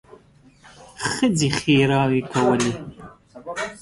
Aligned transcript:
ښځې 1.03 1.47
ښېراوې 1.57 2.21
کولې. 2.31 2.71